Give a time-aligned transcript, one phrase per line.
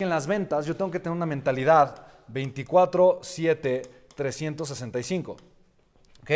[0.00, 3.82] En las ventas yo tengo que tener una mentalidad 24, 7,
[4.16, 5.36] 365.
[6.20, 6.30] ¿Ok?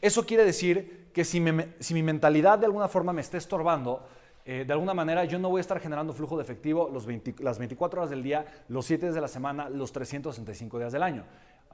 [0.00, 4.06] Eso quiere decir que si, mi mentalidad de alguna forma me está estorbando,
[4.44, 7.08] eh, de alguna manera yo no voy a estar generando flujo de efectivo los
[7.40, 11.02] las 24 horas del día, los 7 días de la semana, los 365 días del
[11.02, 11.24] año.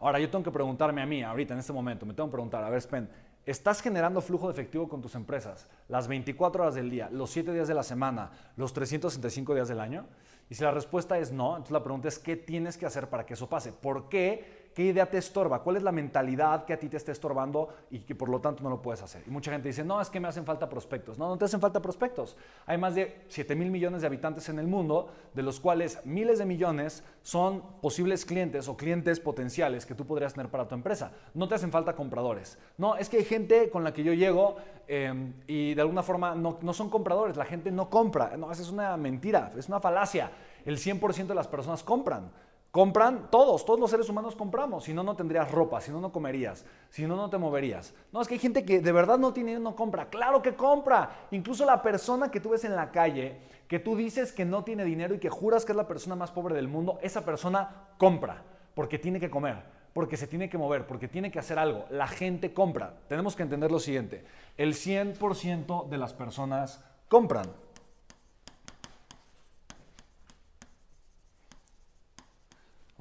[0.00, 2.64] Ahora yo tengo que preguntarme a mí, ahorita en este momento, me tengo que preguntar,
[2.64, 3.06] a ver, Spen,
[3.50, 7.52] ¿estás generando flujo de efectivo con tus empresas las 24 horas del día, los 7
[7.52, 10.06] días de la semana, los 365 días del año?
[10.50, 13.24] Y si la respuesta es no, entonces la pregunta es, ¿qué tienes que hacer para
[13.24, 13.72] que eso pase?
[13.72, 15.60] ¿Por qué ¿Qué idea te estorba?
[15.64, 18.62] ¿Cuál es la mentalidad que a ti te está estorbando y que por lo tanto
[18.62, 19.24] no lo puedes hacer?
[19.26, 21.18] Y mucha gente dice, no, es que me hacen falta prospectos.
[21.18, 22.36] No, no te hacen falta prospectos.
[22.64, 26.38] Hay más de 7 mil millones de habitantes en el mundo, de los cuales miles
[26.38, 31.10] de millones son posibles clientes o clientes potenciales que tú podrías tener para tu empresa.
[31.34, 32.56] No te hacen falta compradores.
[32.76, 36.36] No, es que hay gente con la que yo llego em, y de alguna forma
[36.36, 37.36] no, no son compradores.
[37.36, 38.36] La gente no compra.
[38.36, 40.30] No, esa es una mentira, es una falacia.
[40.64, 42.30] El 100% de las personas compran.
[42.70, 46.12] Compran todos, todos los seres humanos compramos, si no, no tendrías ropa, si no, no
[46.12, 47.94] comerías, si no, no te moverías.
[48.12, 51.28] No, es que hay gente que de verdad no tiene no compra, claro que compra.
[51.30, 54.84] Incluso la persona que tú ves en la calle, que tú dices que no tiene
[54.84, 58.42] dinero y que juras que es la persona más pobre del mundo, esa persona compra,
[58.74, 59.62] porque tiene que comer,
[59.94, 61.86] porque se tiene que mover, porque tiene que hacer algo.
[61.88, 62.98] La gente compra.
[63.08, 64.26] Tenemos que entender lo siguiente,
[64.58, 67.46] el 100% de las personas compran.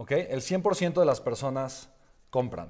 [0.08, 0.14] ¿Ok?
[0.14, 1.90] El 100% de las personas
[2.30, 2.70] compran.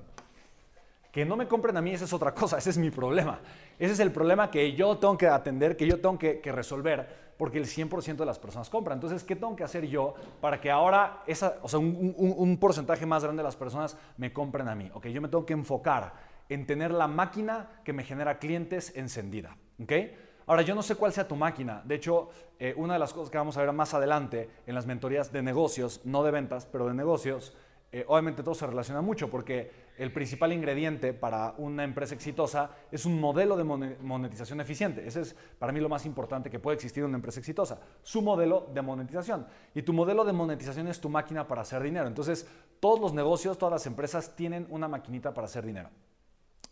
[1.12, 3.42] Que no me compren a mí, esa es otra cosa, ese es mi problema.
[3.78, 7.60] Ese es el problema que yo tengo que atender, que yo tengo que, resolver, porque
[7.60, 8.98] el 100% de las personas compran.
[8.98, 13.06] Entonces, ¿qué tengo que hacer yo para que ahora esa, o sea, un, un, porcentaje
[13.06, 14.90] más grande de las personas me compren a mí?
[14.96, 16.14] Ok, yo me tengo que enfocar
[16.50, 19.58] en tener la máquina que me genera clientes encendida.
[19.80, 19.94] ¿Ok?
[20.48, 21.82] Ahora, yo no sé cuál sea tu máquina.
[21.84, 24.86] De hecho, eh, una de las cosas que vamos a ver más adelante en las
[24.86, 27.54] mentorías de negocios, no de ventas, pero de negocios,
[27.92, 33.06] eh, obviamente todo se relaciona mucho porque el principal ingrediente para una empresa exitosa es
[33.06, 35.06] un modelo de monetización eficiente.
[35.06, 38.22] Ese es para mí lo más importante que puede existir en una empresa exitosa, su
[38.22, 39.48] modelo de monetización.
[39.76, 42.08] Y tu modelo de monetización es tu máquina para hacer dinero.
[42.08, 42.48] Entonces,
[42.80, 45.90] todos los negocios, todas las empresas tienen una maquinita para hacer dinero.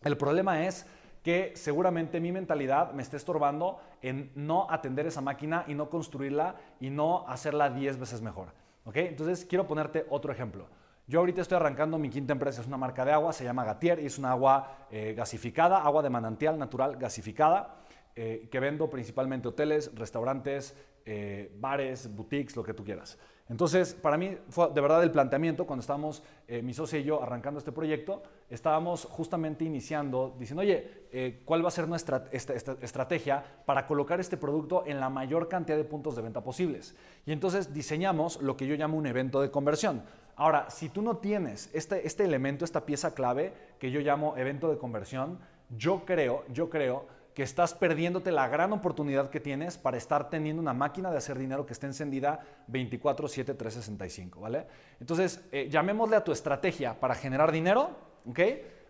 [0.01, 0.85] El problema es
[1.25, 6.55] que seguramente mi mentalidad me está estorbando en no atender esa máquina y no construirla
[6.79, 8.49] y no hacerla 10 veces mejor.
[8.85, 8.97] ¿Ok?
[8.97, 10.67] Entonces quiero ponerte otro ejemplo.
[11.07, 13.99] Yo ahorita estoy arrancando mi quinta empresa, es una marca de agua, se llama Gatier
[14.01, 17.77] y es una agua eh, gasificada, agua de manantial natural gasificada,
[18.15, 23.17] eh, que vendo principalmente hoteles, restaurantes, eh, bares, boutiques, lo que tú quieras.
[23.47, 27.21] Entonces, para mí fue de verdad el planteamiento, cuando estábamos, eh, mi socio y yo,
[27.21, 33.43] arrancando este proyecto, estábamos justamente iniciando, diciendo, oye, eh, ¿cuál va a ser nuestra estrategia
[33.65, 36.95] para colocar este producto en la mayor cantidad de puntos de venta posibles?
[37.27, 40.01] Y entonces diseñamos lo que yo llamo un evento de conversión.
[40.35, 44.71] Ahora, si tú no tienes este, este elemento, esta pieza clave que yo llamo evento
[44.71, 45.37] de conversión,
[45.69, 47.05] yo creo, yo creo
[47.35, 51.37] que estás perdiéndote la gran oportunidad que tienes para estar teniendo una máquina de hacer
[51.37, 54.65] dinero que esté encendida 24/7 365, ¿vale?
[55.01, 57.89] Entonces, eh, llamémosle a tu estrategia para generar dinero,
[58.25, 58.39] ¿ok?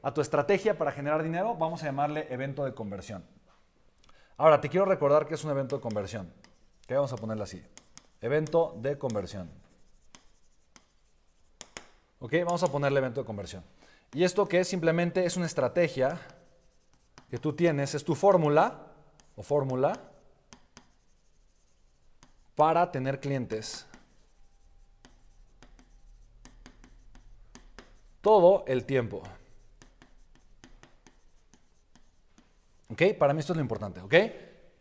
[0.04, 3.26] A tu estrategia para generar dinero vamos a llamarle evento de conversión.
[4.38, 6.32] Ahora, te quiero recordar que es un evento de conversión.
[6.86, 7.64] ¿Qué vamos a ponerle así?
[8.22, 9.50] Evento de conversión.
[12.20, 12.34] ¿Ok?
[12.46, 13.64] Vamos a ponerle evento de conversión.
[14.14, 16.20] Y esto que es simplemente es una estrategia
[17.30, 18.88] que tú tienes es tu fórmula
[19.36, 20.00] o fórmula
[22.56, 23.86] para tener clientes.
[28.22, 29.22] Todo el tiempo.
[32.90, 33.02] ¿Ok?
[33.18, 34.16] Para mí esto es lo importante, ¿ok?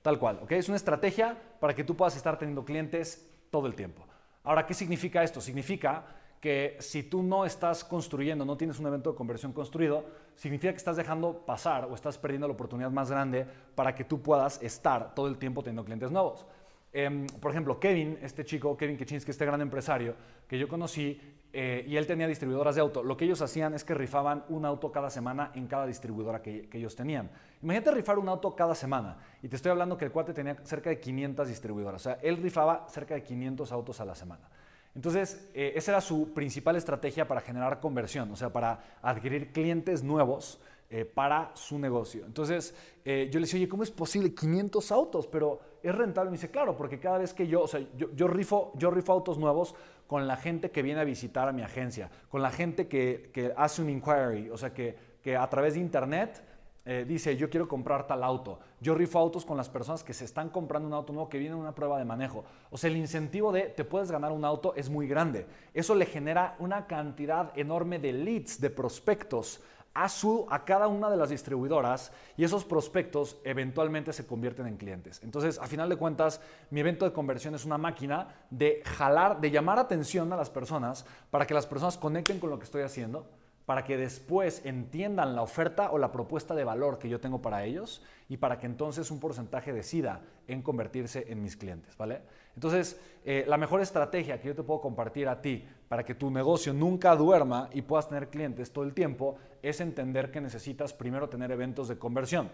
[0.02, 0.52] Tal cual, ¿ok?
[0.52, 4.06] Es una estrategia para que tú puedas estar teniendo clientes todo el tiempo.
[4.44, 5.40] Ahora, ¿qué significa esto?
[5.40, 6.04] Significa
[6.44, 10.04] que si tú no estás construyendo, no tienes un evento de conversión construido,
[10.36, 14.20] significa que estás dejando pasar o estás perdiendo la oportunidad más grande para que tú
[14.20, 16.44] puedas estar todo el tiempo teniendo clientes nuevos.
[16.92, 20.16] Em, por ejemplo, Kevin, este chico, Kevin Kaczynski, este gran empresario
[20.46, 21.18] que yo conocí,
[21.50, 23.02] eh, y él tenía distribuidoras de auto.
[23.02, 26.68] Lo que ellos hacían es que rifaban un auto cada semana en cada distribuidora que,
[26.68, 27.30] que, ellos tenían.
[27.62, 29.16] Imagínate rifar un auto cada semana.
[29.42, 32.02] Y te estoy hablando que el cuate tenía cerca de 500 distribuidoras.
[32.02, 34.46] O sea, él rifaba cerca de 500 autos a la semana.
[34.94, 40.02] Entonces, eh, esa era su principal estrategia para generar conversión, o sea, para adquirir clientes
[40.04, 40.60] nuevos
[40.90, 42.24] eh, para su negocio.
[42.24, 42.74] Entonces,
[43.04, 44.32] eh, yo le decía, oye, ¿cómo es posible?
[44.32, 46.30] 500 autos, pero es rentable.
[46.30, 49.36] Me dice, claro, porque cada vez que yo, o sea, yo, rifo, yo rifo autos
[49.36, 49.74] nuevos
[50.06, 53.82] con la gente que viene a visitar a mi agencia, con la gente que, hace
[53.82, 56.40] un inquiry, o sea, que, que a través de internet
[56.86, 58.58] eh, dice, yo quiero comprar tal auto.
[58.80, 61.58] Yo rifo autos con las personas que se están comprando un auto nuevo, que vienen
[61.58, 62.44] a una prueba de manejo.
[62.70, 65.46] O sea, el incentivo de te puedes ganar un auto es muy grande.
[65.72, 69.62] Eso le genera una cantidad enorme de leads, de prospectos
[69.94, 74.76] a, su, a cada una de las distribuidoras y esos prospectos eventualmente se convierten en
[74.76, 75.20] clientes.
[75.22, 76.40] Entonces, a final de cuentas,
[76.70, 81.06] mi evento de conversión es una máquina de jalar, de llamar atención a las personas
[81.30, 83.26] para que las personas conecten con lo que estoy haciendo
[83.66, 87.64] para que después entiendan la oferta o la propuesta de valor que yo tengo para
[87.64, 92.20] ellos y para que entonces un porcentaje decida en convertirse en mis clientes, ¿vale?
[92.54, 96.30] Entonces, eh, la mejor estrategia que yo te puedo compartir a ti para que tu
[96.30, 101.28] negocio nunca duerma y puedas tener clientes todo el tiempo es entender que necesitas primero
[101.28, 102.50] tener eventos de conversión.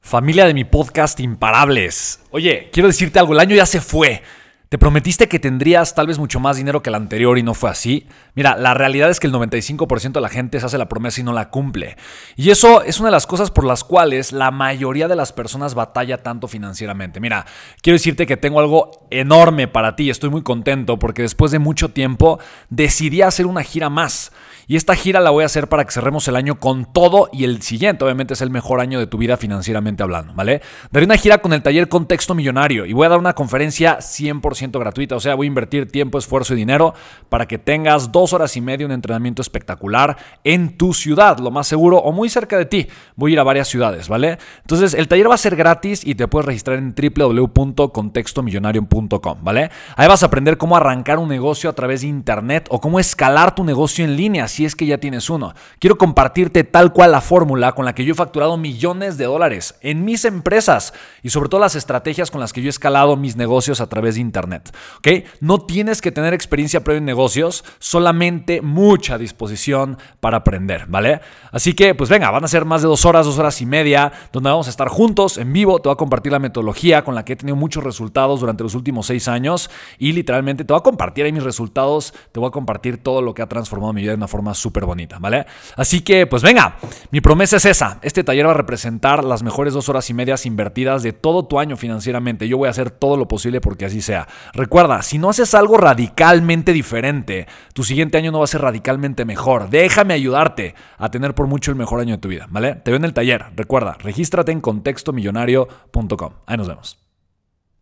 [0.00, 2.24] Familia de mi podcast Imparables.
[2.30, 4.22] Oye, quiero decirte algo, el año ya se fue.
[4.70, 7.70] Te prometiste que tendrías tal vez mucho más dinero que el anterior y no fue
[7.70, 8.06] así.
[8.36, 11.24] Mira, la realidad es que el 95% de la gente se hace la promesa y
[11.24, 11.96] no la cumple.
[12.36, 15.74] Y eso es una de las cosas por las cuales la mayoría de las personas
[15.74, 17.18] batalla tanto financieramente.
[17.18, 17.46] Mira,
[17.82, 20.08] quiero decirte que tengo algo enorme para ti.
[20.08, 22.38] Estoy muy contento porque después de mucho tiempo
[22.68, 24.30] decidí hacer una gira más.
[24.70, 27.42] Y esta gira la voy a hacer para que cerremos el año con todo y
[27.42, 30.62] el siguiente, obviamente, es el mejor año de tu vida financieramente hablando, ¿vale?
[30.92, 34.78] Daré una gira con el taller Contexto Millonario y voy a dar una conferencia 100%
[34.78, 36.94] gratuita, o sea, voy a invertir tiempo, esfuerzo y dinero
[37.28, 41.66] para que tengas dos horas y media un entrenamiento espectacular en tu ciudad, lo más
[41.66, 42.86] seguro, o muy cerca de ti.
[43.16, 44.38] Voy a ir a varias ciudades, ¿vale?
[44.60, 49.72] Entonces, el taller va a ser gratis y te puedes registrar en www.contextomillonario.com, ¿vale?
[49.96, 53.56] Ahí vas a aprender cómo arrancar un negocio a través de internet o cómo escalar
[53.56, 55.54] tu negocio en línea si es que ya tienes uno.
[55.78, 59.76] Quiero compartirte tal cual la fórmula con la que yo he facturado millones de dólares
[59.80, 60.92] en mis empresas
[61.22, 64.16] y sobre todo las estrategias con las que yo he escalado mis negocios a través
[64.16, 64.76] de internet.
[64.98, 65.08] ¿ok?
[65.40, 71.22] No tienes que tener experiencia previa en negocios, solamente mucha disposición para aprender, ¿vale?
[71.52, 74.12] Así que, pues venga, van a ser más de dos horas, dos horas y media,
[74.30, 75.80] donde vamos a estar juntos en vivo.
[75.80, 78.74] Te voy a compartir la metodología con la que he tenido muchos resultados durante los
[78.74, 82.50] últimos seis años y literalmente te voy a compartir ahí mis resultados, te voy a
[82.50, 85.46] compartir todo lo que ha transformado mi vida de una forma súper bonita, ¿vale?
[85.76, 86.76] Así que, pues venga,
[87.10, 87.98] mi promesa es esa.
[88.02, 91.58] Este taller va a representar las mejores dos horas y medias invertidas de todo tu
[91.60, 92.48] año financieramente.
[92.48, 94.26] Yo voy a hacer todo lo posible porque así sea.
[94.52, 99.24] Recuerda, si no haces algo radicalmente diferente, tu siguiente año no va a ser radicalmente
[99.24, 99.68] mejor.
[99.68, 102.76] Déjame ayudarte a tener por mucho el mejor año de tu vida, ¿vale?
[102.76, 103.46] Te veo en el taller.
[103.56, 106.32] Recuerda, regístrate en contextomillonario.com.
[106.46, 106.99] Ahí nos vemos.